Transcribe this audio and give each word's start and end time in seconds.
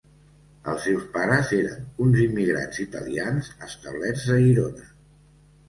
Els 0.71 0.79
seus 0.87 1.03
pares 1.17 1.51
eren 1.57 1.83
uns 2.07 2.17
immigrants 2.25 2.83
italians 2.87 3.53
establerts 3.69 4.27
a 4.39 4.43
Girona. 4.49 4.93